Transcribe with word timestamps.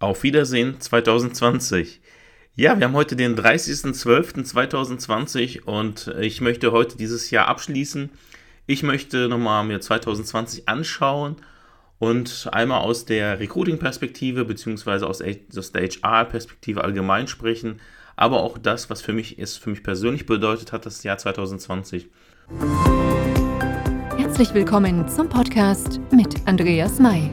Auf 0.00 0.22
Wiedersehen 0.22 0.80
2020. 0.80 2.00
Ja, 2.54 2.78
wir 2.78 2.86
haben 2.86 2.94
heute 2.94 3.16
den 3.16 3.36
30.12.2020 3.36 5.64
und 5.64 6.10
ich 6.18 6.40
möchte 6.40 6.72
heute 6.72 6.96
dieses 6.96 7.30
Jahr 7.30 7.48
abschließen. 7.48 8.08
Ich 8.66 8.82
möchte 8.82 9.28
nochmal 9.28 9.62
mir 9.64 9.78
2020 9.78 10.70
anschauen 10.70 11.36
und 11.98 12.48
einmal 12.50 12.80
aus 12.80 13.04
der 13.04 13.40
Recruiting-Perspektive 13.40 14.46
beziehungsweise 14.46 15.06
aus 15.06 15.18
der 15.18 15.82
HR-Perspektive 15.82 16.82
allgemein 16.82 17.28
sprechen, 17.28 17.78
aber 18.16 18.42
auch 18.42 18.56
das, 18.56 18.88
was 18.88 19.02
für 19.02 19.12
mich 19.12 19.38
es 19.38 19.58
für 19.58 19.68
mich 19.68 19.82
persönlich 19.82 20.24
bedeutet 20.24 20.72
hat, 20.72 20.86
das 20.86 21.02
Jahr 21.02 21.18
2020. 21.18 22.08
Herzlich 24.16 24.54
willkommen 24.54 25.06
zum 25.08 25.28
Podcast 25.28 26.00
mit 26.10 26.46
Andreas 26.46 26.98
May 26.98 27.30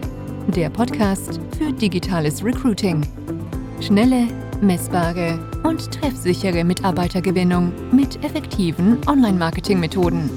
der 0.55 0.69
Podcast 0.69 1.41
für 1.57 1.73
digitales 1.73 2.43
Recruiting. 2.43 3.05
Schnelle, 3.81 4.27
messbare 4.61 5.37
und 5.63 5.91
treffsichere 5.91 6.63
Mitarbeitergewinnung 6.63 7.73
mit 7.91 8.23
effektiven 8.23 8.97
Online-Marketing-Methoden. 9.07 10.29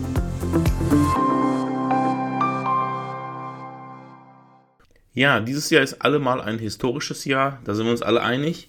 Ja, 5.14 5.40
dieses 5.40 5.70
Jahr 5.70 5.82
ist 5.82 6.02
allemal 6.02 6.40
ein 6.40 6.58
historisches 6.58 7.24
Jahr, 7.24 7.60
da 7.64 7.74
sind 7.74 7.86
wir 7.86 7.92
uns 7.92 8.02
alle 8.02 8.22
einig. 8.22 8.68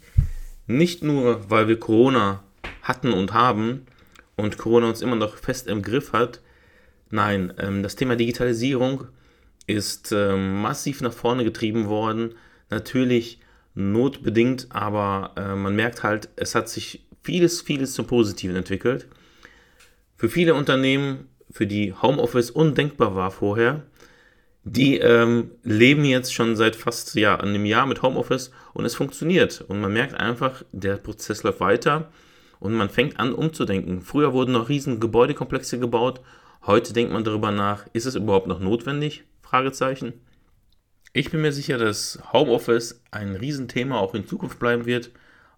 Nicht 0.67 1.03
nur, 1.03 1.49
weil 1.49 1.67
wir 1.67 1.79
Corona 1.79 2.43
hatten 2.83 3.13
und 3.13 3.33
haben 3.33 3.87
und 4.35 4.57
Corona 4.57 4.89
uns 4.89 5.01
immer 5.01 5.15
noch 5.15 5.35
fest 5.37 5.67
im 5.67 5.81
Griff 5.81 6.13
hat. 6.13 6.39
Nein, 7.09 7.53
ähm, 7.57 7.83
das 7.83 7.95
Thema 7.95 8.15
Digitalisierung 8.15 9.07
ist 9.71 10.11
äh, 10.11 10.35
massiv 10.35 11.01
nach 11.01 11.13
vorne 11.13 11.43
getrieben 11.43 11.87
worden. 11.87 12.35
Natürlich 12.69 13.39
notbedingt, 13.73 14.67
aber 14.69 15.33
äh, 15.37 15.55
man 15.55 15.75
merkt 15.75 16.03
halt, 16.03 16.29
es 16.35 16.55
hat 16.55 16.69
sich 16.69 17.05
vieles, 17.23 17.61
vieles 17.61 17.93
zum 17.93 18.07
Positiven 18.07 18.55
entwickelt. 18.55 19.07
Für 20.17 20.29
viele 20.29 20.53
Unternehmen, 20.53 21.29
für 21.49 21.67
die 21.67 21.93
Homeoffice 21.93 22.51
undenkbar 22.51 23.15
war 23.15 23.31
vorher, 23.31 23.83
die 24.63 24.97
ähm, 24.97 25.51
leben 25.63 26.05
jetzt 26.05 26.33
schon 26.33 26.55
seit 26.55 26.75
fast 26.75 27.15
ja, 27.15 27.39
einem 27.39 27.65
Jahr 27.65 27.87
mit 27.87 28.01
Homeoffice 28.03 28.51
und 28.73 28.85
es 28.85 28.95
funktioniert. 28.95 29.61
Und 29.67 29.81
man 29.81 29.91
merkt 29.91 30.13
einfach, 30.13 30.63
der 30.71 30.97
Prozess 30.97 31.43
läuft 31.43 31.59
weiter 31.59 32.11
und 32.59 32.73
man 32.73 32.89
fängt 32.89 33.19
an 33.19 33.33
umzudenken. 33.33 34.01
Früher 34.01 34.33
wurden 34.33 34.51
noch 34.51 34.69
riesen 34.69 34.99
Gebäudekomplexe 34.99 35.79
gebaut. 35.79 36.21
Heute 36.65 36.93
denkt 36.93 37.11
man 37.11 37.23
darüber 37.23 37.51
nach, 37.51 37.87
ist 37.93 38.05
es 38.05 38.15
überhaupt 38.15 38.45
noch 38.45 38.59
notwendig? 38.59 39.23
Fragezeichen. 39.51 40.13
Ich 41.11 41.29
bin 41.29 41.41
mir 41.41 41.51
sicher, 41.51 41.77
dass 41.77 42.23
Homeoffice 42.31 43.01
ein 43.11 43.35
Riesenthema 43.35 43.99
auch 43.99 44.15
in 44.15 44.25
Zukunft 44.25 44.59
bleiben 44.59 44.85
wird. 44.85 45.11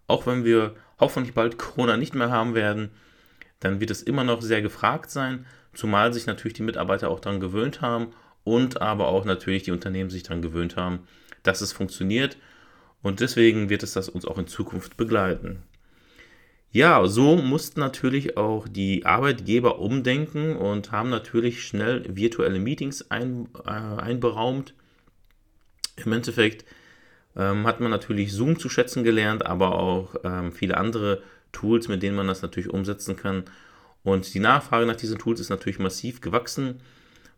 Auch 0.08 0.26
wenn 0.26 0.44
wir 0.44 0.74
hoffentlich 0.98 1.32
bald 1.32 1.58
Corona 1.58 1.96
nicht 1.96 2.12
mehr 2.12 2.28
haben 2.28 2.56
werden, 2.56 2.90
dann 3.60 3.78
wird 3.78 3.92
es 3.92 4.02
immer 4.02 4.24
noch 4.24 4.42
sehr 4.42 4.62
gefragt 4.62 5.12
sein, 5.12 5.46
zumal 5.74 6.12
sich 6.12 6.26
natürlich 6.26 6.54
die 6.54 6.64
Mitarbeiter 6.64 7.08
auch 7.08 7.20
daran 7.20 7.38
gewöhnt 7.38 7.82
haben 7.82 8.08
und 8.42 8.82
aber 8.82 9.06
auch 9.06 9.24
natürlich 9.24 9.62
die 9.62 9.70
Unternehmen 9.70 10.10
sich 10.10 10.24
daran 10.24 10.42
gewöhnt 10.42 10.74
haben, 10.74 11.06
dass 11.44 11.60
es 11.60 11.72
funktioniert. 11.72 12.36
Und 13.00 13.20
deswegen 13.20 13.68
wird 13.68 13.84
es 13.84 13.92
das 13.92 14.08
uns 14.08 14.24
auch 14.24 14.38
in 14.38 14.48
Zukunft 14.48 14.96
begleiten. 14.96 15.62
Ja, 16.74 17.06
so 17.06 17.36
mussten 17.36 17.78
natürlich 17.78 18.36
auch 18.36 18.66
die 18.66 19.06
Arbeitgeber 19.06 19.78
umdenken 19.78 20.56
und 20.56 20.90
haben 20.90 21.08
natürlich 21.08 21.62
schnell 21.62 22.04
virtuelle 22.16 22.58
Meetings 22.58 23.12
ein, 23.12 23.48
äh, 23.64 23.70
einberaumt. 23.70 24.74
Im 26.04 26.12
Endeffekt 26.12 26.64
ähm, 27.36 27.64
hat 27.64 27.78
man 27.78 27.92
natürlich 27.92 28.32
Zoom 28.32 28.58
zu 28.58 28.68
schätzen 28.68 29.04
gelernt, 29.04 29.46
aber 29.46 29.78
auch 29.78 30.16
ähm, 30.24 30.50
viele 30.50 30.76
andere 30.76 31.22
Tools, 31.52 31.86
mit 31.86 32.02
denen 32.02 32.16
man 32.16 32.26
das 32.26 32.42
natürlich 32.42 32.70
umsetzen 32.70 33.14
kann. 33.14 33.44
Und 34.02 34.34
die 34.34 34.40
Nachfrage 34.40 34.84
nach 34.84 34.96
diesen 34.96 35.20
Tools 35.20 35.38
ist 35.38 35.50
natürlich 35.50 35.78
massiv 35.78 36.20
gewachsen. 36.20 36.80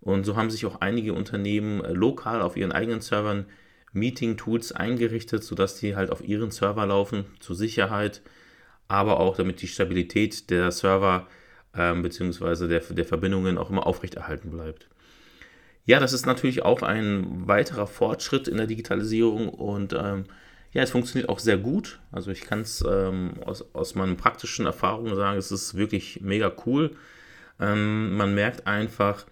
Und 0.00 0.24
so 0.24 0.36
haben 0.36 0.48
sich 0.48 0.64
auch 0.64 0.80
einige 0.80 1.12
Unternehmen 1.12 1.84
äh, 1.84 1.92
lokal 1.92 2.40
auf 2.40 2.56
ihren 2.56 2.72
eigenen 2.72 3.02
Servern 3.02 3.44
Meeting-Tools 3.92 4.72
eingerichtet, 4.72 5.44
sodass 5.44 5.74
die 5.74 5.94
halt 5.94 6.10
auf 6.10 6.26
ihren 6.26 6.50
Server 6.52 6.86
laufen 6.86 7.26
zur 7.38 7.54
Sicherheit 7.54 8.22
aber 8.88 9.20
auch 9.20 9.36
damit 9.36 9.62
die 9.62 9.68
Stabilität 9.68 10.50
der 10.50 10.70
Server 10.70 11.26
ähm, 11.76 12.02
bzw. 12.02 12.68
Der, 12.68 12.80
der 12.80 13.04
Verbindungen 13.04 13.58
auch 13.58 13.70
immer 13.70 13.86
aufrechterhalten 13.86 14.50
bleibt. 14.50 14.88
Ja, 15.84 16.00
das 16.00 16.12
ist 16.12 16.26
natürlich 16.26 16.62
auch 16.62 16.82
ein 16.82 17.46
weiterer 17.46 17.86
Fortschritt 17.86 18.48
in 18.48 18.56
der 18.56 18.66
Digitalisierung 18.66 19.48
und 19.48 19.92
ähm, 19.92 20.24
ja, 20.72 20.82
es 20.82 20.90
funktioniert 20.90 21.28
auch 21.28 21.38
sehr 21.38 21.58
gut. 21.58 22.00
Also 22.10 22.30
ich 22.30 22.42
kann 22.42 22.60
es 22.60 22.84
ähm, 22.86 23.34
aus, 23.44 23.64
aus 23.72 23.94
meinen 23.94 24.16
praktischen 24.16 24.66
Erfahrungen 24.66 25.14
sagen, 25.14 25.38
es 25.38 25.52
ist 25.52 25.76
wirklich 25.76 26.20
mega 26.22 26.52
cool. 26.66 26.96
Ähm, 27.60 28.16
man 28.16 28.34
merkt 28.34 28.66
einfach, 28.66 29.26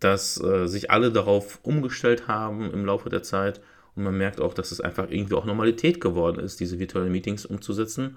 dass 0.00 0.42
äh, 0.42 0.66
sich 0.66 0.90
alle 0.90 1.12
darauf 1.12 1.60
umgestellt 1.62 2.28
haben 2.28 2.70
im 2.72 2.84
Laufe 2.84 3.08
der 3.08 3.22
Zeit 3.22 3.60
und 3.94 4.02
man 4.02 4.18
merkt 4.18 4.40
auch, 4.40 4.52
dass 4.52 4.72
es 4.72 4.80
einfach 4.80 5.08
irgendwie 5.08 5.34
auch 5.34 5.44
Normalität 5.44 6.00
geworden 6.00 6.40
ist, 6.40 6.60
diese 6.60 6.78
virtuellen 6.78 7.12
Meetings 7.12 7.46
umzusetzen. 7.46 8.16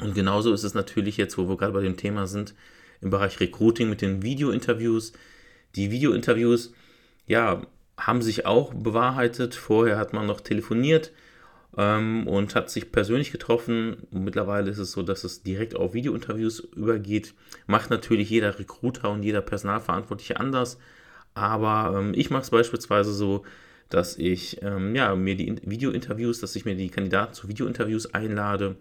Und 0.00 0.14
genauso 0.14 0.52
ist 0.52 0.62
es 0.62 0.74
natürlich 0.74 1.16
jetzt, 1.16 1.38
wo 1.38 1.48
wir 1.48 1.56
gerade 1.56 1.72
bei 1.72 1.82
dem 1.82 1.96
Thema 1.96 2.26
sind, 2.26 2.54
im 3.00 3.10
Bereich 3.10 3.40
Recruiting 3.40 3.88
mit 3.88 4.00
den 4.00 4.22
Video-Interviews. 4.22 5.12
Die 5.74 5.90
Video-Interviews, 5.90 6.72
ja, 7.26 7.62
haben 7.96 8.22
sich 8.22 8.46
auch 8.46 8.72
bewahrheitet. 8.74 9.54
Vorher 9.56 9.98
hat 9.98 10.12
man 10.12 10.26
noch 10.26 10.40
telefoniert 10.40 11.12
ähm, 11.76 12.28
und 12.28 12.54
hat 12.54 12.70
sich 12.70 12.92
persönlich 12.92 13.32
getroffen. 13.32 14.06
Mittlerweile 14.10 14.70
ist 14.70 14.78
es 14.78 14.92
so, 14.92 15.02
dass 15.02 15.24
es 15.24 15.42
direkt 15.42 15.74
auf 15.74 15.94
Video-Interviews 15.94 16.60
übergeht. 16.60 17.34
Macht 17.66 17.90
natürlich 17.90 18.30
jeder 18.30 18.56
Recruiter 18.58 19.10
und 19.10 19.24
jeder 19.24 19.40
Personalverantwortliche 19.40 20.38
anders. 20.38 20.78
Aber 21.34 21.98
ähm, 21.98 22.12
ich 22.14 22.30
mache 22.30 22.42
es 22.42 22.50
beispielsweise 22.50 23.12
so, 23.12 23.44
dass 23.88 24.16
ich 24.16 24.62
ähm, 24.62 24.94
ja, 24.94 25.16
mir 25.16 25.34
die 25.34 25.56
Video-Interviews, 25.64 26.40
dass 26.40 26.54
ich 26.54 26.64
mir 26.64 26.76
die 26.76 26.90
Kandidaten 26.90 27.34
zu 27.34 27.48
Video-Interviews 27.48 28.14
einlade 28.14 28.76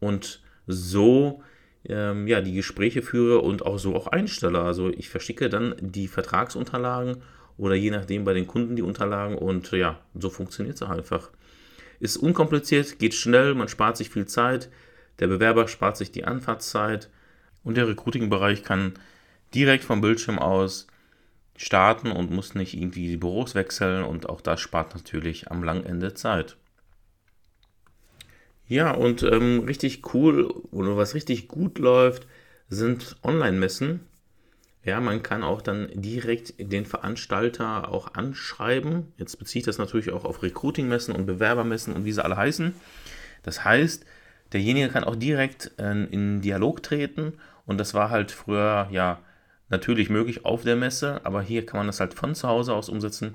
und 0.00 0.42
so 0.66 1.42
ähm, 1.88 2.26
ja, 2.26 2.40
die 2.40 2.52
Gespräche 2.52 3.02
führe 3.02 3.40
und 3.40 3.64
auch 3.64 3.78
so 3.78 3.94
auch 3.94 4.06
einstelle. 4.08 4.60
Also 4.60 4.90
ich 4.90 5.08
verschicke 5.08 5.48
dann 5.48 5.74
die 5.80 6.08
Vertragsunterlagen 6.08 7.22
oder 7.56 7.74
je 7.74 7.90
nachdem 7.90 8.24
bei 8.24 8.34
den 8.34 8.46
Kunden 8.46 8.76
die 8.76 8.82
Unterlagen 8.82 9.36
und 9.36 9.70
ja, 9.72 9.98
so 10.14 10.30
funktioniert 10.30 10.76
es 10.76 10.82
einfach. 10.82 11.30
Ist 12.00 12.16
unkompliziert, 12.16 12.98
geht 12.98 13.14
schnell, 13.14 13.54
man 13.54 13.68
spart 13.68 13.96
sich 13.96 14.10
viel 14.10 14.26
Zeit, 14.26 14.70
der 15.18 15.26
Bewerber 15.26 15.68
spart 15.68 15.96
sich 15.96 16.12
die 16.12 16.24
Anfahrtszeit 16.24 17.10
und 17.62 17.76
der 17.76 17.88
Recruiting-Bereich 17.88 18.62
kann 18.62 18.94
direkt 19.54 19.84
vom 19.84 20.00
Bildschirm 20.00 20.38
aus 20.38 20.86
starten 21.56 22.10
und 22.10 22.30
muss 22.30 22.54
nicht 22.54 22.74
irgendwie 22.74 23.08
die 23.08 23.16
Büros 23.18 23.54
wechseln 23.54 24.02
und 24.02 24.30
auch 24.30 24.40
das 24.40 24.60
spart 24.60 24.94
natürlich 24.94 25.50
am 25.50 25.62
langen 25.62 25.84
Ende 25.84 26.14
Zeit. 26.14 26.56
Ja, 28.70 28.92
und 28.92 29.24
ähm, 29.24 29.64
richtig 29.66 30.14
cool 30.14 30.44
oder 30.70 30.96
was 30.96 31.16
richtig 31.16 31.48
gut 31.48 31.80
läuft, 31.80 32.28
sind 32.68 33.16
Online-Messen. 33.24 33.98
Ja, 34.84 35.00
man 35.00 35.24
kann 35.24 35.42
auch 35.42 35.60
dann 35.60 35.88
direkt 35.92 36.54
den 36.56 36.86
Veranstalter 36.86 37.88
auch 37.88 38.14
anschreiben. 38.14 39.12
Jetzt 39.16 39.40
bezieht 39.40 39.66
das 39.66 39.78
natürlich 39.78 40.12
auch 40.12 40.24
auf 40.24 40.44
Recruiting-Messen 40.44 41.12
und 41.16 41.26
Bewerbermessen 41.26 41.92
und 41.94 42.04
wie 42.04 42.12
sie 42.12 42.24
alle 42.24 42.36
heißen. 42.36 42.72
Das 43.42 43.64
heißt, 43.64 44.06
derjenige 44.52 44.88
kann 44.88 45.02
auch 45.02 45.16
direkt 45.16 45.72
äh, 45.80 46.04
in 46.04 46.40
Dialog 46.40 46.80
treten 46.84 47.32
und 47.66 47.78
das 47.78 47.92
war 47.92 48.10
halt 48.10 48.30
früher 48.30 48.86
ja 48.92 49.18
natürlich 49.68 50.10
möglich 50.10 50.44
auf 50.44 50.62
der 50.62 50.76
Messe, 50.76 51.20
aber 51.24 51.42
hier 51.42 51.66
kann 51.66 51.78
man 51.78 51.88
das 51.88 51.98
halt 51.98 52.14
von 52.14 52.36
zu 52.36 52.46
Hause 52.46 52.72
aus 52.74 52.88
umsetzen 52.88 53.34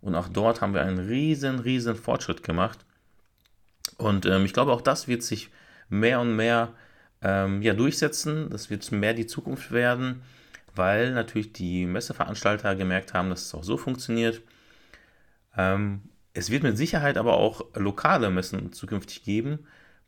und 0.00 0.16
auch 0.16 0.26
dort 0.26 0.60
haben 0.60 0.74
wir 0.74 0.82
einen 0.82 0.98
riesen, 0.98 1.60
riesen 1.60 1.94
Fortschritt 1.94 2.42
gemacht. 2.42 2.84
Und 3.98 4.26
ähm, 4.26 4.44
ich 4.44 4.52
glaube, 4.52 4.72
auch 4.72 4.80
das 4.80 5.08
wird 5.08 5.22
sich 5.22 5.50
mehr 5.88 6.20
und 6.20 6.36
mehr 6.36 6.72
ähm, 7.22 7.62
ja, 7.62 7.74
durchsetzen. 7.74 8.50
Das 8.50 8.70
wird 8.70 8.90
mehr 8.92 9.14
die 9.14 9.26
Zukunft 9.26 9.72
werden, 9.72 10.22
weil 10.74 11.12
natürlich 11.12 11.52
die 11.52 11.86
Messeveranstalter 11.86 12.74
gemerkt 12.74 13.14
haben, 13.14 13.30
dass 13.30 13.46
es 13.46 13.54
auch 13.54 13.64
so 13.64 13.76
funktioniert. 13.76 14.42
Ähm, 15.56 16.02
es 16.32 16.50
wird 16.50 16.64
mit 16.64 16.76
Sicherheit 16.76 17.16
aber 17.16 17.34
auch 17.34 17.64
lokale 17.74 18.30
Messen 18.30 18.72
zukünftig 18.72 19.22
geben, 19.22 19.60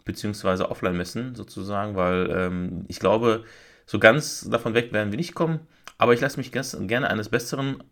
beziehungsweise 0.05 0.71
Offline-Messen 0.71 1.35
sozusagen, 1.35 1.95
weil 1.95 2.31
ähm, 2.31 2.85
ich 2.89 2.99
glaube, 2.99 3.45
so 3.87 3.99
ganz 4.01 4.49
davon 4.51 4.75
weg 4.75 4.93
werden 4.93 5.13
wir 5.13 5.17
nicht 5.17 5.35
kommen. 5.35 5.61
Aber 5.99 6.13
ich 6.13 6.21
lasse 6.21 6.37
mich 6.37 6.53
gerne 6.53 7.09
eines 7.09 7.31
Besseren 7.31 7.83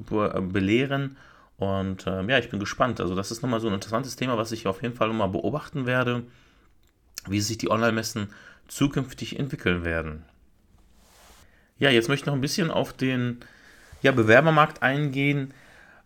belehren 0.52 1.16
und 1.56 2.06
ähm, 2.06 2.28
ja, 2.28 2.38
ich 2.38 2.48
bin 2.48 2.60
gespannt. 2.60 3.00
Also 3.00 3.14
das 3.14 3.30
ist 3.30 3.42
nochmal 3.42 3.60
so 3.60 3.68
ein 3.68 3.74
interessantes 3.74 4.16
Thema, 4.16 4.36
was 4.36 4.52
ich 4.52 4.66
auf 4.66 4.82
jeden 4.82 4.94
Fall 4.94 5.08
nochmal 5.08 5.28
beobachten 5.28 5.86
werde, 5.86 6.24
wie 7.28 7.40
sich 7.40 7.58
die 7.58 7.70
Online-Messen 7.70 8.28
zukünftig 8.68 9.38
entwickeln 9.38 9.84
werden. 9.84 10.24
Ja, 11.78 11.90
jetzt 11.90 12.08
möchte 12.08 12.24
ich 12.24 12.26
noch 12.26 12.34
ein 12.34 12.40
bisschen 12.40 12.70
auf 12.70 12.92
den 12.92 13.40
ja, 14.02 14.12
Bewerbermarkt 14.12 14.82
eingehen. 14.82 15.54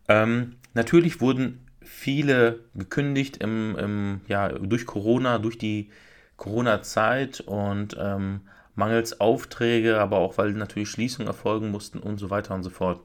Ähm, 0.08 0.56
natürlich 0.74 1.20
wurden 1.20 1.66
viele 1.82 2.60
gekündigt 2.74 3.38
im, 3.38 3.76
im, 3.78 4.20
ja, 4.28 4.48
durch 4.48 4.86
Corona, 4.86 5.38
durch 5.38 5.58
die 5.58 5.90
Corona-Zeit 6.36 7.40
und 7.40 7.96
ähm, 7.98 8.42
mangels 8.74 9.20
Aufträge, 9.20 9.98
aber 9.98 10.18
auch 10.18 10.38
weil 10.38 10.52
natürlich 10.52 10.90
Schließungen 10.90 11.26
erfolgen 11.26 11.70
mussten 11.70 11.98
und 11.98 12.18
so 12.18 12.30
weiter 12.30 12.54
und 12.54 12.62
so 12.62 12.70
fort. 12.70 13.00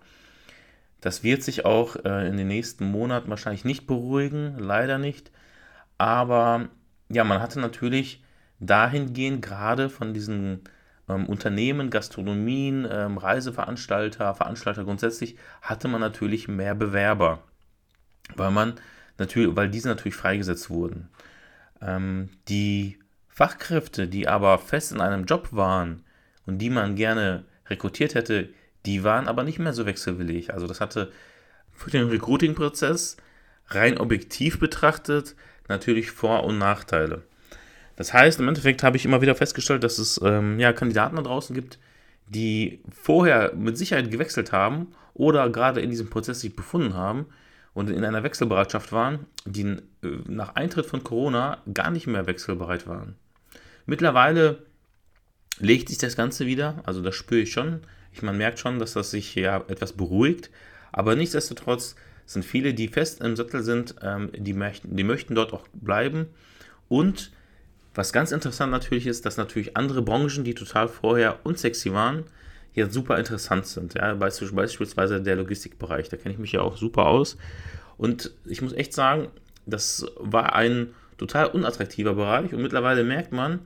Das 1.04 1.22
wird 1.22 1.44
sich 1.44 1.66
auch 1.66 1.98
äh, 2.06 2.30
in 2.30 2.38
den 2.38 2.48
nächsten 2.48 2.86
Monaten 2.86 3.30
wahrscheinlich 3.30 3.66
nicht 3.66 3.88
beruhigen, 3.88 4.58
leider 4.58 4.98
nicht. 4.98 5.32
Aber 5.98 6.70
ja, 7.10 7.26
man 7.26 7.42
hatte 7.42 7.60
natürlich 7.60 8.24
dahingehend 8.62 9.42
gerade 9.42 9.90
von 9.90 10.14
diesen 10.14 10.62
ähm, 11.10 11.26
Unternehmen, 11.26 11.90
Gastronomien, 11.90 12.88
ähm, 12.90 13.18
Reiseveranstalter, 13.18 14.34
Veranstalter 14.34 14.86
grundsätzlich, 14.86 15.36
hatte 15.62 15.90
man 15.90 16.00
natürlich 16.00 16.48
mehr 16.48 16.74
Bewerber, 16.74 17.44
weil 18.38 18.52
man 18.52 18.76
natürlich, 19.18 19.54
weil 19.58 19.70
diese 19.70 19.90
natürlich 19.90 20.16
freigesetzt 20.16 20.70
wurden. 20.70 21.10
Ähm, 21.82 22.30
die 22.48 22.98
Fachkräfte, 23.28 24.08
die 24.08 24.30
aber 24.30 24.58
fest 24.58 24.94
in 24.94 25.02
einem 25.02 25.26
Job 25.26 25.50
waren 25.52 26.06
und 26.46 26.60
die 26.60 26.70
man 26.70 26.96
gerne 26.96 27.44
rekrutiert 27.68 28.16
hätte, 28.16 28.48
die 28.86 29.04
waren 29.04 29.28
aber 29.28 29.44
nicht 29.44 29.60
mehr 29.60 29.74
so 29.74 29.86
wechselwillig. 29.86 30.54
Also 30.54 30.68
das 30.68 30.82
hatte 30.82 31.12
für 31.72 31.92
den 31.92 32.10
Recruiting-Prozess 32.10 33.18
rein 33.68 33.98
objektiv 33.98 34.60
betrachtet 34.60 35.36
natürlich 35.68 36.12
Vor- 36.12 36.44
und 36.44 36.58
Nachteile. 36.58 37.24
Das 37.96 38.14
heißt, 38.14 38.40
im 38.40 38.48
Endeffekt 38.48 38.84
habe 38.84 38.98
ich 38.98 39.06
immer 39.06 39.22
wieder 39.22 39.36
festgestellt, 39.36 39.84
dass 39.84 39.98
es 39.98 40.20
ähm, 40.24 40.60
ja, 40.60 40.74
Kandidaten 40.74 41.16
da 41.16 41.22
draußen 41.22 41.54
gibt, 41.56 41.80
die 42.28 42.82
vorher 42.92 43.54
mit 43.56 43.78
Sicherheit 43.78 44.10
gewechselt 44.12 44.52
haben 44.52 44.88
oder 45.14 45.50
gerade 45.50 45.82
in 45.82 45.90
diesem 45.90 46.10
Prozess 46.10 46.40
sich 46.40 46.56
befunden 46.56 46.96
haben 46.96 47.28
und 47.74 47.90
in 47.90 48.04
einer 48.04 48.24
Wechselbereitschaft 48.24 48.92
waren, 48.92 49.26
die 49.46 49.64
äh, 49.64 49.80
nach 50.28 50.56
Eintritt 50.56 50.86
von 50.86 51.04
Corona 51.04 51.60
gar 51.74 51.92
nicht 51.92 52.08
mehr 52.08 52.26
wechselbereit 52.26 52.88
waren. 52.88 53.16
Mittlerweile 53.86 54.64
legt 55.60 55.90
sich 55.90 55.98
das 55.98 56.16
Ganze 56.16 56.46
wieder, 56.46 56.82
also 56.86 57.02
das 57.02 57.16
spüre 57.16 57.42
ich 57.42 57.52
schon. 57.52 57.82
Ich, 58.14 58.22
man 58.22 58.38
merkt 58.38 58.60
schon, 58.60 58.80
dass 58.80 58.94
das 58.94 59.12
sich 59.12 59.36
ja 59.36 59.58
etwas 59.68 59.94
beruhigt, 59.94 60.50
aber 60.92 61.16
nichtsdestotrotz 61.16 61.96
sind 62.26 62.46
viele, 62.46 62.74
die 62.74 62.88
fest 62.88 63.22
im 63.22 63.36
Sattel 63.36 63.64
sind, 63.64 63.96
ähm, 64.02 64.30
die, 64.36 64.54
möchten, 64.54 64.96
die 64.96 65.04
möchten 65.04 65.36
dort 65.36 65.54
auch 65.54 65.68
bleiben. 65.74 66.28
Und 66.88 67.32
was 67.94 68.14
ganz 68.14 68.32
interessant 68.32 68.72
natürlich 68.72 69.08
ist, 69.08 69.26
dass 69.26 69.38
natürlich 69.38 69.76
andere 69.78 70.02
Branchen, 70.02 70.44
die 70.44 70.54
total 70.54 70.88
vorher 70.88 71.40
unsexy 71.44 71.94
waren, 71.94 72.24
jetzt 72.74 72.94
super 72.94 73.18
interessant 73.18 73.66
sind. 73.68 73.94
Ja? 73.94 74.16
Beispielsweise 74.16 75.22
der 75.22 75.36
Logistikbereich, 75.36 76.10
da 76.10 76.18
kenne 76.18 76.34
ich 76.34 76.40
mich 76.40 76.54
ja 76.54 76.62
auch 76.62 76.78
super 76.78 77.06
aus. 77.06 77.38
Und 77.98 78.32
ich 78.46 78.62
muss 78.62 78.74
echt 78.74 78.94
sagen, 78.94 79.28
das 79.66 80.06
war 80.18 80.56
ein 80.56 80.90
total 81.18 81.48
unattraktiver 81.48 82.16
Bereich 82.16 82.54
und 82.54 82.62
mittlerweile 82.62 83.04
merkt 83.04 83.32
man, 83.32 83.60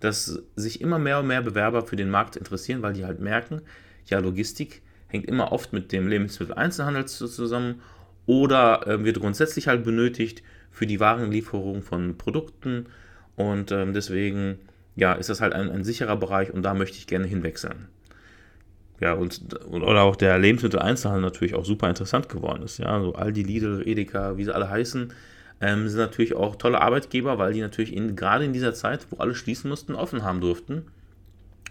dass 0.00 0.40
sich 0.56 0.80
immer 0.80 0.98
mehr 0.98 1.20
und 1.20 1.26
mehr 1.26 1.42
Bewerber 1.42 1.86
für 1.86 1.96
den 1.96 2.10
Markt 2.10 2.36
interessieren, 2.36 2.82
weil 2.82 2.92
die 2.92 3.04
halt 3.04 3.20
merken, 3.20 3.62
ja, 4.06 4.18
Logistik 4.18 4.82
hängt 5.08 5.26
immer 5.26 5.52
oft 5.52 5.72
mit 5.72 5.92
dem 5.92 6.08
Lebensmitteleinzelhandel 6.08 7.06
zusammen 7.06 7.82
oder 8.26 8.86
äh, 8.86 9.04
wird 9.04 9.20
grundsätzlich 9.20 9.68
halt 9.68 9.84
benötigt 9.84 10.42
für 10.70 10.86
die 10.86 11.00
Warenlieferung 11.00 11.82
von 11.82 12.16
Produkten 12.16 12.86
und 13.36 13.72
ähm, 13.72 13.92
deswegen 13.92 14.58
ja, 14.96 15.12
ist 15.12 15.30
das 15.30 15.40
halt 15.40 15.52
ein, 15.54 15.70
ein 15.70 15.84
sicherer 15.84 16.16
Bereich 16.16 16.52
und 16.52 16.62
da 16.62 16.74
möchte 16.74 16.98
ich 16.98 17.06
gerne 17.06 17.26
hinwechseln. 17.26 17.88
Ja, 19.00 19.14
und 19.14 19.40
oder 19.66 20.02
auch 20.02 20.14
der 20.14 20.38
Lebensmitteleinzelhandel 20.38 21.24
natürlich 21.24 21.54
auch 21.54 21.64
super 21.64 21.88
interessant 21.88 22.28
geworden 22.28 22.62
ist. 22.62 22.78
Ja, 22.78 23.00
so 23.00 23.14
Aldi, 23.14 23.42
Lidl, 23.42 23.82
Edeka, 23.84 24.36
wie 24.36 24.44
sie 24.44 24.54
alle 24.54 24.70
heißen, 24.70 25.12
ähm, 25.60 25.88
sind 25.88 25.98
natürlich 25.98 26.34
auch 26.34 26.56
tolle 26.56 26.80
Arbeitgeber, 26.80 27.36
weil 27.38 27.52
die 27.52 27.60
natürlich 27.60 27.96
in, 27.96 28.14
gerade 28.14 28.44
in 28.44 28.52
dieser 28.52 28.74
Zeit, 28.74 29.06
wo 29.10 29.16
alle 29.16 29.34
schließen 29.34 29.68
mussten, 29.68 29.94
offen 29.94 30.22
haben 30.22 30.40
durften. 30.40 30.84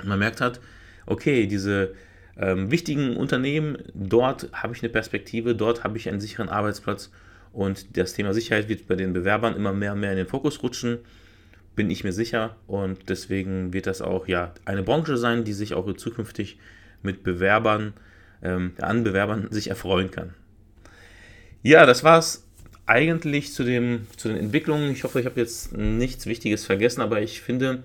Und 0.01 0.09
man 0.09 0.19
merkt 0.19 0.41
halt, 0.41 0.59
okay, 1.05 1.47
diese 1.47 1.93
ähm, 2.41 2.71
wichtigen 2.71 3.15
Unternehmen, 3.15 3.77
dort 3.93 4.49
habe 4.51 4.73
ich 4.73 4.81
eine 4.81 4.89
Perspektive, 4.89 5.55
dort 5.55 5.83
habe 5.83 5.97
ich 5.97 6.09
einen 6.09 6.19
sicheren 6.19 6.49
Arbeitsplatz 6.49 7.11
und 7.53 7.97
das 7.97 8.13
Thema 8.13 8.33
Sicherheit 8.33 8.67
wird 8.67 8.87
bei 8.87 8.95
den 8.95 9.13
Bewerbern 9.13 9.55
immer 9.55 9.73
mehr 9.73 9.93
und 9.93 9.99
mehr 9.99 10.11
in 10.11 10.17
den 10.17 10.27
Fokus 10.27 10.63
rutschen, 10.63 10.99
bin 11.75 11.91
ich 11.91 12.03
mir 12.03 12.13
sicher 12.13 12.55
und 12.67 13.09
deswegen 13.09 13.73
wird 13.73 13.87
das 13.87 14.01
auch 14.01 14.27
ja 14.27 14.53
eine 14.65 14.83
Branche 14.83 15.17
sein, 15.17 15.43
die 15.43 15.53
sich 15.53 15.73
auch 15.75 15.91
zukünftig 15.93 16.57
mit 17.03 17.23
Bewerbern, 17.23 17.93
ähm, 18.41 18.73
an 18.81 19.03
Bewerbern 19.03 19.47
sich 19.51 19.69
erfreuen 19.69 20.09
kann. 20.11 20.33
Ja, 21.61 21.85
das 21.85 22.03
war's 22.03 22.47
eigentlich 22.87 23.53
zu, 23.53 23.63
dem, 23.63 24.07
zu 24.17 24.29
den 24.29 24.37
Entwicklungen. 24.37 24.91
Ich 24.91 25.03
hoffe, 25.03 25.19
ich 25.19 25.25
habe 25.27 25.39
jetzt 25.39 25.77
nichts 25.77 26.25
Wichtiges 26.25 26.65
vergessen, 26.65 27.01
aber 27.01 27.21
ich 27.21 27.41
finde, 27.41 27.83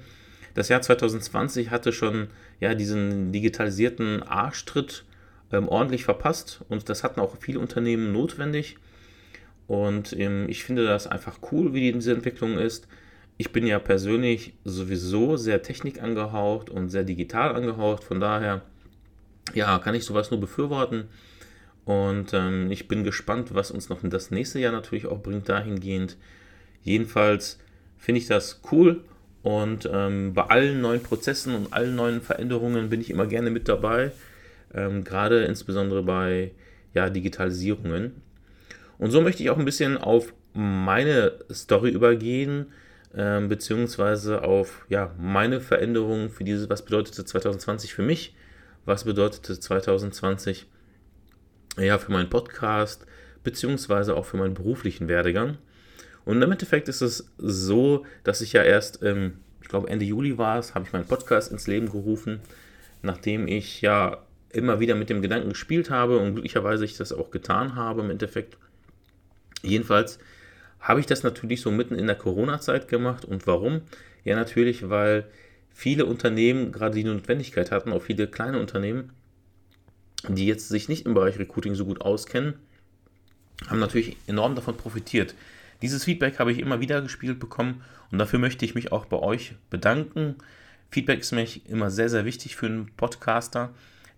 das 0.56 0.70
Jahr 0.70 0.80
2020 0.80 1.70
hatte 1.70 1.92
schon 1.92 2.28
ja, 2.60 2.74
diesen 2.74 3.30
digitalisierten 3.30 4.22
Arschtritt 4.22 5.04
ähm, 5.52 5.68
ordentlich 5.68 6.04
verpasst 6.04 6.64
und 6.70 6.88
das 6.88 7.04
hatten 7.04 7.20
auch 7.20 7.36
viele 7.38 7.60
Unternehmen 7.60 8.10
notwendig. 8.10 8.78
Und 9.66 10.18
ähm, 10.18 10.46
ich 10.48 10.64
finde 10.64 10.86
das 10.86 11.06
einfach 11.06 11.40
cool, 11.52 11.74
wie 11.74 11.92
diese 11.92 12.14
Entwicklung 12.14 12.56
ist. 12.56 12.88
Ich 13.36 13.52
bin 13.52 13.66
ja 13.66 13.78
persönlich 13.78 14.54
sowieso 14.64 15.36
sehr 15.36 15.62
technik 15.62 16.02
angehaucht 16.02 16.70
und 16.70 16.88
sehr 16.88 17.04
digital 17.04 17.54
angehaucht. 17.54 18.02
Von 18.02 18.18
daher, 18.18 18.62
ja, 19.52 19.78
kann 19.78 19.94
ich 19.94 20.04
sowas 20.04 20.30
nur 20.30 20.40
befürworten. 20.40 21.08
Und 21.84 22.32
ähm, 22.32 22.70
ich 22.70 22.88
bin 22.88 23.04
gespannt, 23.04 23.52
was 23.52 23.70
uns 23.70 23.90
noch 23.90 23.98
das 24.02 24.30
nächste 24.30 24.58
Jahr 24.58 24.72
natürlich 24.72 25.06
auch 25.06 25.22
bringt 25.22 25.50
dahingehend. 25.50 26.16
Jedenfalls 26.82 27.58
finde 27.98 28.20
ich 28.20 28.26
das 28.26 28.62
cool 28.72 29.04
und 29.46 29.88
ähm, 29.92 30.34
bei 30.34 30.42
allen 30.42 30.80
neuen 30.80 31.04
Prozessen 31.04 31.54
und 31.54 31.72
allen 31.72 31.94
neuen 31.94 32.20
Veränderungen 32.20 32.88
bin 32.88 33.00
ich 33.00 33.10
immer 33.10 33.28
gerne 33.28 33.48
mit 33.50 33.68
dabei. 33.68 34.10
Ähm, 34.74 35.04
gerade 35.04 35.44
insbesondere 35.44 36.02
bei 36.02 36.50
ja, 36.94 37.10
Digitalisierungen. 37.10 38.20
Und 38.98 39.12
so 39.12 39.20
möchte 39.20 39.44
ich 39.44 39.50
auch 39.50 39.56
ein 39.56 39.64
bisschen 39.64 39.98
auf 39.98 40.34
meine 40.52 41.34
Story 41.52 41.90
übergehen, 41.90 42.72
ähm, 43.14 43.48
beziehungsweise 43.48 44.42
auf 44.42 44.84
ja, 44.88 45.14
meine 45.16 45.60
Veränderungen 45.60 46.28
für 46.28 46.42
dieses, 46.42 46.68
was 46.68 46.84
bedeutete 46.84 47.24
2020 47.24 47.94
für 47.94 48.02
mich, 48.02 48.34
was 48.84 49.04
bedeutete 49.04 49.60
2020 49.60 50.66
ja, 51.78 51.98
für 51.98 52.10
meinen 52.10 52.30
Podcast, 52.30 53.06
beziehungsweise 53.44 54.16
auch 54.16 54.24
für 54.24 54.38
meinen 54.38 54.54
beruflichen 54.54 55.06
Werdegang. 55.06 55.58
Und 56.26 56.42
im 56.42 56.52
Endeffekt 56.52 56.88
ist 56.88 57.00
es 57.00 57.32
so, 57.38 58.04
dass 58.24 58.42
ich 58.42 58.52
ja 58.52 58.62
erst, 58.62 59.02
ähm, 59.02 59.38
ich 59.62 59.68
glaube 59.68 59.88
Ende 59.88 60.04
Juli 60.04 60.36
war 60.36 60.58
es, 60.58 60.74
habe 60.74 60.84
ich 60.84 60.92
meinen 60.92 61.06
Podcast 61.06 61.50
ins 61.50 61.66
Leben 61.66 61.90
gerufen, 61.90 62.40
nachdem 63.00 63.48
ich 63.48 63.80
ja 63.80 64.18
immer 64.50 64.80
wieder 64.80 64.96
mit 64.96 65.08
dem 65.08 65.22
Gedanken 65.22 65.50
gespielt 65.50 65.88
habe 65.88 66.18
und 66.18 66.32
glücklicherweise 66.32 66.84
ich 66.84 66.96
das 66.96 67.12
auch 67.12 67.30
getan 67.30 67.76
habe 67.76 68.02
im 68.02 68.10
Endeffekt. 68.10 68.58
Jedenfalls 69.62 70.18
habe 70.80 71.00
ich 71.00 71.06
das 71.06 71.22
natürlich 71.22 71.60
so 71.60 71.70
mitten 71.70 71.94
in 71.94 72.06
der 72.06 72.16
Corona-Zeit 72.16 72.88
gemacht. 72.88 73.24
Und 73.24 73.46
warum? 73.46 73.82
Ja, 74.24 74.34
natürlich, 74.36 74.88
weil 74.88 75.26
viele 75.72 76.06
Unternehmen 76.06 76.72
gerade 76.72 76.96
die 76.96 77.04
Notwendigkeit 77.04 77.70
hatten, 77.70 77.92
auch 77.92 78.02
viele 78.02 78.26
kleine 78.26 78.58
Unternehmen, 78.58 79.12
die 80.28 80.46
jetzt 80.46 80.68
sich 80.68 80.88
nicht 80.88 81.06
im 81.06 81.14
Bereich 81.14 81.38
Recruiting 81.38 81.74
so 81.74 81.84
gut 81.84 82.00
auskennen, 82.00 82.54
haben 83.68 83.78
natürlich 83.78 84.16
enorm 84.26 84.54
davon 84.54 84.76
profitiert. 84.76 85.34
Dieses 85.82 86.04
Feedback 86.04 86.38
habe 86.38 86.52
ich 86.52 86.58
immer 86.58 86.80
wieder 86.80 87.02
gespielt 87.02 87.38
bekommen 87.38 87.82
und 88.10 88.18
dafür 88.18 88.38
möchte 88.38 88.64
ich 88.64 88.74
mich 88.74 88.92
auch 88.92 89.06
bei 89.06 89.18
euch 89.18 89.54
bedanken. 89.70 90.36
Feedback 90.90 91.20
ist 91.20 91.32
mir 91.32 91.46
immer 91.66 91.90
sehr, 91.90 92.08
sehr 92.08 92.24
wichtig 92.24 92.56
für 92.56 92.66
einen 92.66 92.90
Podcaster, 92.96 93.70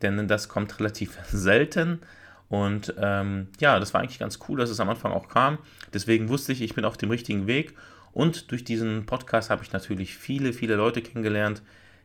denn 0.03 0.29
das 0.29 0.49
kommt 0.49 0.79
relativ 0.79 1.19
selten. 1.29 2.01
Und 2.49 2.95
ähm, 2.99 3.49
ja, 3.61 3.79
das 3.79 3.93
war 3.93 4.01
eigentlich 4.01 4.19
ganz 4.19 4.39
cool, 4.49 4.59
dass 4.59 4.71
es 4.71 4.81
am 4.81 4.89
Anfang 4.89 5.13
auch 5.13 5.29
kam. 5.29 5.59
Deswegen 5.93 6.29
wusste 6.29 6.53
ich, 6.53 6.63
ich 6.63 6.75
bin 6.75 6.85
auf 6.85 6.97
dem 6.97 7.11
richtigen 7.11 7.47
Weg. 7.47 7.75
Und 8.13 8.51
durch 8.51 8.65
diesen 8.65 9.05
Podcast 9.07 9.51
habe 9.51 9.63
ich 9.63 9.73
natürlich 9.73 10.17
viele, 10.17 10.53
viele 10.53 10.77
Leute 10.77 11.03
kennengelernt, 11.03 11.63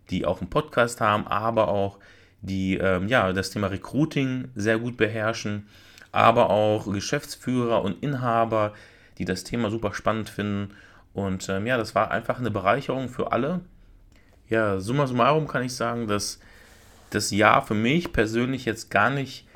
die 0.10 0.26
auch 0.26 0.42
einen 0.42 0.50
Podcast 0.50 1.00
haben, 1.00 1.28
aber 1.28 1.70
auch 1.70 1.98
die 2.42 2.76
ähm, 2.76 3.08
ja, 3.08 3.32
das 3.32 3.52
Thema 3.52 3.68
Recruiting 3.68 4.50
sehr 4.54 4.78
gut 4.78 4.98
beherrschen, 4.98 5.68
aber 6.12 6.50
auch 6.50 6.92
Geschäftsführer 6.92 7.82
und 7.82 8.04
Inhaber, 8.04 8.74
die 9.18 9.26
das 9.26 9.44
Thema 9.44 9.70
super 9.70 9.94
spannend 9.94 10.30
finden. 10.30 10.74
Und 11.14 11.48
ähm, 11.50 11.68
ja, 11.68 11.78
das 11.78 11.96
war 11.96 12.12
einfach 12.12 12.40
eine 12.40 12.52
Bereicherung 12.52 13.10
für 13.10 13.32
alle. 13.32 13.62
Ja, 14.50 14.80
summa 14.80 15.08
summarum 15.08 15.48
kann 15.48 15.64
ich 15.64 15.76
sagen, 15.76 16.08
dass 16.08 16.40
das 17.12 17.32
Jahr 17.32 17.66
für 17.66 17.76
mich 17.76 18.12
persönlich 18.12 18.66
jetzt 18.66 18.90
gar 18.90 19.10
nicht 19.10 19.48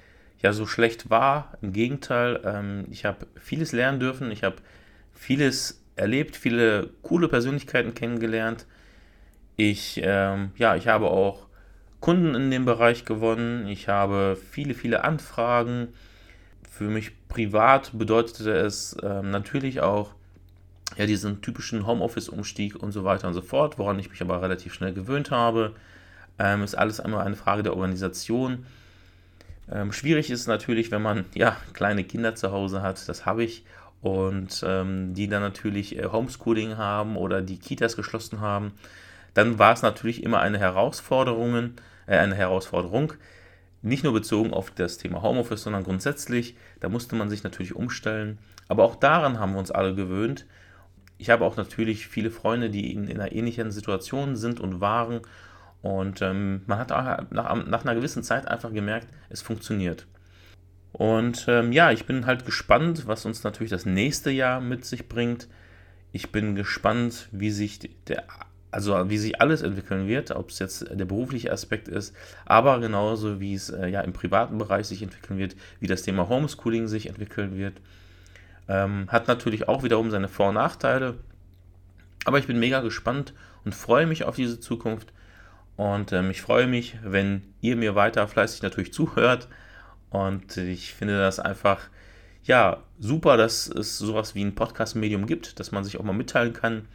ja 0.42 0.54
so 0.54 0.66
schlecht 0.66 1.10
war. 1.10 1.54
Im 1.62 1.74
Gegenteil, 1.74 2.42
ähm, 2.46 2.86
ich 2.92 3.06
habe 3.06 3.28
vieles 3.36 3.72
lernen 3.72 4.00
dürfen, 4.00 4.32
ich 4.32 4.44
habe 4.44 4.58
vieles 5.14 5.82
erlebt, 5.96 6.36
viele 6.36 6.92
coole 7.02 7.28
Persönlichkeiten 7.28 7.96
kennengelernt. 7.96 8.66
Ich, 9.56 10.00
ähm, 10.04 10.52
ja, 10.58 10.76
ich 10.76 10.88
habe 10.88 11.08
auch 11.08 11.48
Kunden 12.00 12.36
in 12.36 12.52
dem 12.52 12.66
Bereich 12.66 13.06
gewonnen. 13.06 13.68
Ich 13.68 13.88
habe 13.88 14.38
viele, 14.52 14.74
viele 14.74 15.04
Anfragen 15.04 15.90
Für 16.70 16.86
mich 16.86 17.12
privat 17.30 17.92
bedeutete 17.94 18.52
es 18.52 18.96
ähm, 19.04 19.32
natürlich 19.32 19.82
auch 19.82 20.12
ja, 20.98 21.06
diesen 21.06 21.42
typischen 21.42 21.86
Homeoffice-Umstieg 21.86 22.76
und 22.76 22.92
so 22.92 23.04
weiter 23.04 23.28
und 23.28 23.34
so 23.34 23.42
fort, 23.42 23.78
woran 23.78 24.00
ich 24.00 24.10
mich 24.10 24.22
aber 24.22 24.42
relativ 24.42 24.74
schnell 24.74 24.94
gewöhnt 24.94 25.32
habe. 25.32 25.74
Ähm, 26.40 26.64
ist 26.64 26.76
alles 26.76 27.00
einmal 27.00 27.26
eine 27.26 27.36
Frage 27.36 27.64
der 27.64 27.74
Organisation. 27.74 28.66
Ähm, 29.70 29.92
schwierig 29.92 30.30
ist 30.30 30.48
natürlich, 30.48 30.92
wenn 30.92 31.02
man 31.02 31.26
ja 31.34 31.58
kleine 31.74 32.04
Kinder 32.04 32.36
zu 32.36 32.52
Hause 32.52 32.82
hat, 32.82 33.08
das 33.10 33.26
habe 33.26 33.44
ich, 33.44 33.66
und 34.02 34.64
ähm, 34.66 35.14
die 35.14 35.28
dann 35.28 35.42
natürlich 35.42 35.98
äh, 35.98 36.06
Homeschooling 36.06 36.78
haben 36.78 37.18
oder 37.18 37.42
die 37.42 37.58
Kitas 37.58 37.96
geschlossen 37.96 38.40
haben, 38.40 38.72
dann 39.34 39.60
war 39.60 39.74
es 39.74 39.82
natürlich 39.82 40.24
immer 40.24 40.40
eine 40.40 40.60
Herausforderung, 40.60 41.74
äh, 42.06 42.18
eine 42.18 42.36
Herausforderung, 42.36 43.14
nicht 43.82 44.04
nur 44.04 44.14
bezogen 44.14 44.54
auf 44.54 44.72
das 44.72 44.98
Thema 44.98 45.22
Homeoffice, 45.22 45.64
sondern 45.64 45.84
grundsätzlich, 45.84 46.56
da 46.80 46.90
musste 46.90 47.16
man 47.16 47.30
sich 47.30 47.44
natürlich 47.44 47.76
umstellen. 47.76 48.40
Aber 48.68 48.84
auch 48.84 48.96
daran 48.96 49.40
haben 49.40 49.54
wir 49.54 49.60
uns 49.60 49.72
alle 49.72 49.96
gewöhnt. 49.96 50.46
Ich 51.18 51.30
habe 51.30 51.46
auch 51.46 51.58
natürlich 51.58 52.08
viele 52.08 52.32
Freunde, 52.32 52.70
die 52.70 52.92
in, 52.92 53.08
in 53.08 53.20
einer 53.20 53.32
ähnlichen 53.32 53.72
Situation 53.72 54.36
sind 54.36 54.60
und 54.60 54.82
waren. 54.82 55.22
Und 55.82 56.22
ähm, 56.22 56.64
man 56.66 56.80
hat 56.80 56.90
nach, 56.90 57.66
nach 57.66 57.84
einer 57.84 57.96
gewissen 57.96 58.24
Zeit 58.24 58.48
einfach 58.48 58.74
gemerkt, 58.74 59.08
es 59.30 59.42
funktioniert. 59.42 60.08
Und 60.92 61.46
ähm, 61.48 61.72
ja, 61.72 61.92
ich 61.92 62.06
bin 62.06 62.26
halt 62.26 62.46
gespannt, 62.46 63.06
was 63.06 63.26
uns 63.26 63.44
natürlich 63.44 63.70
das 63.70 63.86
nächste 63.86 64.32
Jahr 64.32 64.60
mit 64.60 64.86
sich 64.86 65.08
bringt. 65.08 65.48
Ich 66.12 66.32
bin 66.32 66.56
gespannt, 66.56 67.30
wie 67.32 67.52
sich 67.52 67.80
der, 68.08 68.24
also 68.78 69.10
wie 69.10 69.18
sich 69.18 69.42
alles 69.42 69.64
entwickeln 69.64 70.08
wird, 70.08 70.30
ob 70.30 70.52
es 70.52 70.60
jetzt 70.60 70.86
der 70.92 71.06
berufliche 71.06 71.52
Aspekt 71.52 71.88
ist, 71.88 72.16
aber 72.46 72.80
genauso 72.80 73.40
wie 73.40 73.56
es 73.56 73.72
äh, 73.72 73.88
ja 73.88 74.02
im 74.02 74.14
privaten 74.14 74.60
Bereich 74.60 74.86
sich 74.86 75.02
entwickeln 75.02 75.40
wird, 75.40 75.56
wie 75.80 75.88
das 75.88 76.04
Thema 76.04 76.30
Homeschooling 76.30 76.88
sich 76.88 77.08
entwickeln 77.08 77.58
wird. 77.58 77.82
Ähm, 78.68 79.08
hat 79.08 79.28
natürlich 79.28 79.68
auch 79.68 79.82
wiederum 79.82 80.12
seine 80.12 80.28
Vor- 80.28 80.50
und 80.50 80.54
Nachteile. 80.54 81.16
Aber 82.24 82.38
ich 82.38 82.46
bin 82.46 82.60
mega 82.60 82.82
gespannt 82.82 83.34
und 83.66 83.74
freue 83.74 84.06
mich 84.06 84.26
auf 84.26 84.36
diese 84.36 84.60
Zukunft. 84.60 85.12
Und 85.76 86.14
ähm, 86.14 86.30
ich 86.30 86.44
freue 86.44 86.68
mich, 86.68 87.00
wenn 87.04 87.42
ihr 87.62 87.78
mir 87.78 87.96
weiter 87.96 88.28
fleißig 88.28 88.62
natürlich 88.62 88.94
zuhört. 88.94 89.48
Und 90.12 90.56
ich 90.56 90.94
finde 90.94 91.18
das 91.18 91.40
einfach, 91.40 91.90
ja, 92.44 92.84
super, 93.00 93.38
dass 93.38 93.68
es 93.68 93.98
sowas 93.98 94.36
wie 94.36 94.46
ein 94.46 94.54
Podcast-Medium 94.54 95.26
gibt, 95.26 95.60
dass 95.60 95.72
man 95.72 95.84
sich 95.84 96.00
auch 96.00 96.04
mal 96.04 96.14
mitteilen 96.14 96.54
kann. 96.54 96.86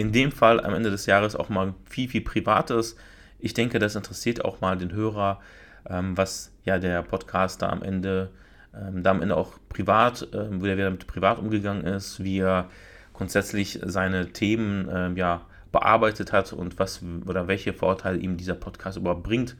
In 0.00 0.12
dem 0.12 0.32
Fall 0.32 0.64
am 0.64 0.72
Ende 0.72 0.90
des 0.90 1.04
Jahres 1.04 1.36
auch 1.36 1.50
mal 1.50 1.74
viel, 1.84 2.08
viel 2.08 2.22
Privates. 2.22 2.96
Ich 3.38 3.52
denke, 3.52 3.78
das 3.78 3.96
interessiert 3.96 4.42
auch 4.42 4.62
mal 4.62 4.78
den 4.78 4.92
Hörer, 4.92 5.42
ähm, 5.86 6.16
was 6.16 6.54
ja 6.64 6.78
der 6.78 7.02
Podcaster 7.02 7.70
am 7.70 7.82
Ende, 7.82 8.30
ähm, 8.74 9.02
da 9.02 9.10
am 9.10 9.20
Ende 9.20 9.36
auch 9.36 9.58
privat, 9.68 10.26
ähm, 10.32 10.64
wie 10.64 10.70
er 10.70 10.76
damit 10.76 11.06
privat 11.06 11.38
umgegangen 11.38 11.84
ist, 11.84 12.24
wie 12.24 12.38
er 12.38 12.70
grundsätzlich 13.12 13.78
seine 13.82 14.32
Themen 14.32 14.88
ähm, 14.90 15.18
ja 15.18 15.42
bearbeitet 15.70 16.32
hat 16.32 16.54
und 16.54 16.78
was 16.78 17.02
oder 17.26 17.46
welche 17.46 17.74
Vorteile 17.74 18.16
ihm 18.16 18.38
dieser 18.38 18.54
Podcast 18.54 18.96
überhaupt 18.96 19.24
bringt. 19.24 19.54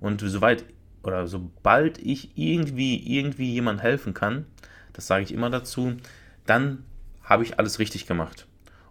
Und 0.00 0.20
soweit 0.20 0.64
oder 1.04 1.28
sobald 1.28 1.96
ich 1.98 2.36
irgendwie, 2.36 2.96
irgendwie 3.16 3.52
jemand 3.52 3.82
helfen 3.82 4.14
kann, 4.14 4.46
das 4.94 5.06
sage 5.06 5.22
ich 5.22 5.32
immer 5.32 5.48
dazu, 5.48 5.96
dann 6.44 6.82
habe 7.22 7.44
ich 7.44 7.60
alles 7.60 7.78
richtig 7.78 8.08
gemacht. 8.08 8.48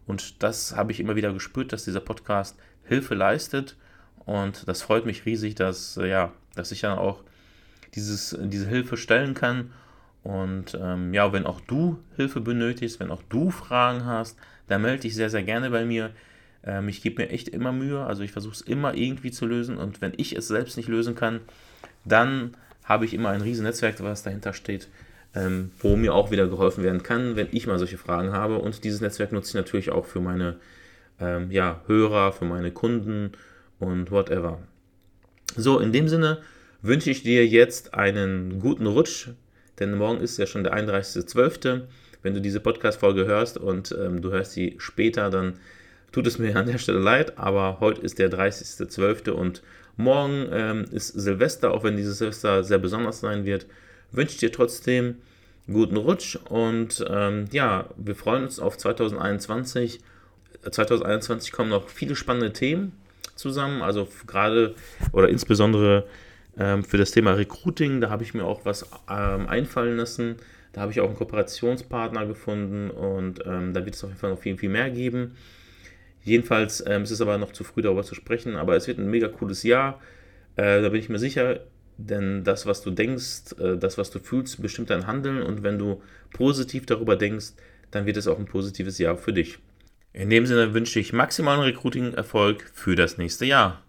Und 0.09 0.41
das 0.41 0.75
habe 0.75 0.91
ich 0.91 0.99
immer 0.99 1.15
wieder 1.15 1.31
gespürt, 1.31 1.71
dass 1.71 1.85
dieser 1.85 1.99
Podcast 1.99 2.57
Hilfe 2.83 3.13
leistet. 3.13 3.77
Und 4.25 4.67
das 4.67 4.81
freut 4.81 5.05
mich 5.05 5.27
riesig, 5.27 5.53
dass, 5.53 5.99
ja, 6.01 6.31
dass 6.55 6.71
ich 6.71 6.81
dann 6.81 6.97
auch 6.97 7.21
dieses, 7.93 8.35
diese 8.41 8.67
Hilfe 8.67 8.97
stellen 8.97 9.35
kann. 9.35 9.71
Und 10.23 10.75
ähm, 10.81 11.13
ja, 11.13 11.31
wenn 11.31 11.45
auch 11.45 11.61
du 11.61 11.99
Hilfe 12.15 12.41
benötigst, 12.41 12.99
wenn 12.99 13.11
auch 13.11 13.21
du 13.29 13.51
Fragen 13.51 14.05
hast, 14.05 14.35
dann 14.67 14.81
melde 14.81 15.03
dich 15.03 15.13
sehr, 15.13 15.29
sehr 15.29 15.43
gerne 15.43 15.69
bei 15.69 15.85
mir. 15.85 16.09
Ähm, 16.63 16.89
ich 16.89 17.03
gebe 17.03 17.21
mir 17.21 17.29
echt 17.29 17.47
immer 17.47 17.71
Mühe, 17.71 18.03
also 18.03 18.23
ich 18.23 18.31
versuche 18.31 18.55
es 18.55 18.61
immer 18.61 18.95
irgendwie 18.95 19.29
zu 19.29 19.45
lösen. 19.45 19.77
Und 19.77 20.01
wenn 20.01 20.13
ich 20.17 20.35
es 20.35 20.47
selbst 20.47 20.75
nicht 20.75 20.89
lösen 20.89 21.13
kann, 21.13 21.41
dann 22.03 22.57
habe 22.83 23.05
ich 23.05 23.13
immer 23.13 23.29
ein 23.29 23.41
riesen 23.41 23.63
Netzwerk, 23.63 24.01
was 24.01 24.23
dahinter 24.23 24.53
steht, 24.53 24.87
ähm, 25.35 25.71
wo 25.79 25.95
mir 25.95 26.13
auch 26.13 26.31
wieder 26.31 26.47
geholfen 26.47 26.83
werden 26.83 27.03
kann, 27.03 27.35
wenn 27.35 27.47
ich 27.51 27.67
mal 27.67 27.79
solche 27.79 27.97
Fragen 27.97 28.31
habe. 28.31 28.57
Und 28.59 28.83
dieses 28.83 29.01
Netzwerk 29.01 29.31
nutze 29.31 29.49
ich 29.49 29.55
natürlich 29.55 29.91
auch 29.91 30.05
für 30.05 30.19
meine 30.19 30.57
ähm, 31.19 31.51
ja, 31.51 31.81
Hörer, 31.87 32.31
für 32.31 32.45
meine 32.45 32.71
Kunden 32.71 33.31
und 33.79 34.11
whatever. 34.11 34.59
So, 35.55 35.79
in 35.79 35.91
dem 35.91 36.07
Sinne 36.07 36.39
wünsche 36.81 37.11
ich 37.11 37.23
dir 37.23 37.45
jetzt 37.45 37.93
einen 37.93 38.59
guten 38.59 38.85
Rutsch, 38.85 39.29
denn 39.79 39.97
morgen 39.97 40.21
ist 40.21 40.37
ja 40.37 40.45
schon 40.45 40.63
der 40.63 40.75
31.12. 40.75 41.81
Wenn 42.21 42.33
du 42.33 42.41
diese 42.41 42.59
Podcast-Folge 42.59 43.25
hörst 43.25 43.57
und 43.57 43.95
ähm, 43.97 44.21
du 44.21 44.31
hörst 44.31 44.51
sie 44.53 44.75
später, 44.77 45.29
dann 45.29 45.53
tut 46.11 46.27
es 46.27 46.39
mir 46.39 46.55
an 46.57 46.67
der 46.67 46.77
Stelle 46.77 46.99
leid, 46.99 47.37
aber 47.37 47.79
heute 47.79 48.01
ist 48.01 48.19
der 48.19 48.31
30.12. 48.31 49.31
und 49.31 49.61
Morgen 49.99 50.47
ähm, 50.53 50.85
ist 50.93 51.09
Silvester, 51.09 51.71
auch 51.71 51.83
wenn 51.83 51.97
dieses 51.97 52.19
Silvester 52.19 52.63
sehr 52.63 52.77
besonders 52.79 53.19
sein 53.19 53.43
wird. 53.43 53.65
Wünsche 54.11 54.37
dir 54.39 54.51
trotzdem 54.51 55.15
guten 55.71 55.97
Rutsch 55.97 56.35
und 56.49 57.05
ähm, 57.09 57.45
ja, 57.51 57.89
wir 57.95 58.15
freuen 58.15 58.43
uns 58.43 58.59
auf 58.59 58.77
2021. 58.77 59.99
2021 60.69 61.51
kommen 61.51 61.69
noch 61.69 61.89
viele 61.89 62.15
spannende 62.15 62.51
Themen 62.51 62.93
zusammen, 63.35 63.81
also 63.81 64.07
gerade 64.27 64.75
oder 65.13 65.29
insbesondere 65.29 66.05
ähm, 66.57 66.83
für 66.83 66.97
das 66.97 67.11
Thema 67.11 67.33
Recruiting, 67.33 68.01
da 68.01 68.09
habe 68.09 68.23
ich 68.23 68.33
mir 68.33 68.43
auch 68.43 68.65
was 68.65 68.89
ähm, 69.09 69.47
einfallen 69.47 69.97
lassen. 69.97 70.35
Da 70.73 70.81
habe 70.81 70.91
ich 70.91 70.99
auch 70.99 71.07
einen 71.07 71.15
Kooperationspartner 71.15 72.25
gefunden 72.27 72.91
und 72.91 73.43
ähm, 73.45 73.73
da 73.73 73.85
wird 73.85 73.95
es 73.95 74.03
auf 74.03 74.09
jeden 74.09 74.19
Fall 74.19 74.29
noch 74.31 74.39
viel, 74.39 74.57
viel 74.57 74.69
mehr 74.69 74.89
geben. 74.89 75.35
Jedenfalls 76.23 76.83
ähm, 76.85 77.03
es 77.03 77.11
ist 77.11 77.15
es 77.15 77.21
aber 77.21 77.37
noch 77.37 77.53
zu 77.53 77.63
früh 77.63 77.81
darüber 77.81 78.03
zu 78.03 78.13
sprechen, 78.13 78.55
aber 78.55 78.75
es 78.75 78.87
wird 78.87 78.99
ein 78.99 79.09
mega 79.09 79.29
cooles 79.29 79.63
Jahr. 79.63 80.01
Äh, 80.57 80.81
da 80.81 80.89
bin 80.89 80.99
ich 80.99 81.09
mir 81.09 81.17
sicher, 81.17 81.61
denn 81.99 82.43
das, 82.43 82.65
was 82.65 82.81
du 82.81 82.91
denkst, 82.91 83.53
äh, 83.59 83.77
das, 83.77 83.97
was 83.97 84.09
du 84.09 84.19
fühlst, 84.19 84.61
bestimmt 84.61 84.89
dein 84.89 85.05
Handeln 85.05 85.41
und 85.41 85.63
wenn 85.63 85.77
du 85.77 86.01
positiv 86.31 86.85
darüber 86.85 87.15
denkst, 87.15 87.53
dann 87.91 88.05
wird 88.05 88.17
es 88.17 88.27
auch 88.27 88.39
ein 88.39 88.45
positives 88.45 88.97
Jahr 88.99 89.17
für 89.17 89.33
dich. 89.33 89.59
In 90.13 90.29
dem 90.29 90.45
Sinne 90.45 90.73
wünsche 90.73 90.99
ich 90.99 91.13
maximalen 91.13 91.61
Recruiting-Erfolg 91.61 92.71
für 92.73 92.95
das 92.95 93.17
nächste 93.17 93.45
Jahr. 93.45 93.83